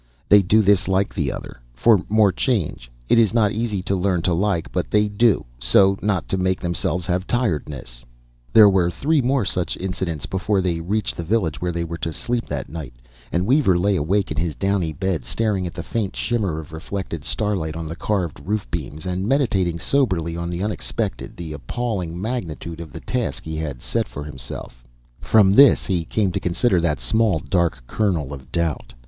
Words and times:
"They 0.29 0.41
do 0.41 0.63
this 0.63 0.87
like 0.87 1.13
the 1.13 1.31
other, 1.31 1.61
for 1.75 2.01
more 2.09 2.31
change. 2.31 2.89
Is 3.07 3.35
not 3.35 3.51
easy 3.51 3.83
to 3.83 3.95
learn 3.95 4.23
to 4.23 4.33
like, 4.33 4.71
but 4.71 4.89
they 4.89 5.07
do, 5.07 5.45
so 5.59 5.95
not 6.01 6.27
to 6.29 6.37
make 6.37 6.59
themselves 6.59 7.05
have 7.05 7.27
tiredness." 7.27 8.03
There 8.51 8.67
were 8.67 8.89
three 8.89 9.21
more 9.21 9.45
such 9.45 9.77
incidents 9.77 10.25
before 10.25 10.59
they 10.59 10.79
reached 10.79 11.17
the 11.17 11.23
village 11.23 11.61
where 11.61 11.71
they 11.71 11.83
were 11.83 11.99
to 11.99 12.11
sleep 12.11 12.47
that 12.47 12.67
night; 12.67 12.95
and 13.31 13.45
Weaver 13.45 13.77
lay 13.77 13.95
awake 13.95 14.31
in 14.31 14.37
his 14.37 14.55
downy 14.55 14.91
bed, 14.91 15.23
staring 15.23 15.67
at 15.67 15.75
the 15.75 15.83
faint 15.83 16.15
shimmer 16.15 16.57
of 16.57 16.73
reflected 16.73 17.23
starlight 17.23 17.75
on 17.75 17.87
the 17.87 17.95
carved 17.95 18.39
roof 18.43 18.65
beams, 18.71 19.05
and 19.05 19.27
meditating 19.27 19.77
soberly 19.77 20.35
on 20.35 20.49
the 20.49 20.63
unexpected, 20.63 21.37
the 21.37 21.53
appalling 21.53 22.19
magnitude 22.19 22.79
of 22.81 22.91
the 22.91 23.01
task 23.01 23.43
he 23.43 23.55
had 23.55 23.83
set 23.83 24.07
himself. 24.07 24.83
From 25.19 25.53
this, 25.53 25.85
he 25.85 26.05
came 26.05 26.31
to 26.31 26.39
consider 26.39 26.81
that 26.81 26.99
small 26.99 27.37
dark 27.37 27.85
kernel 27.85 28.33
of 28.33 28.51
doubt. 28.51 28.95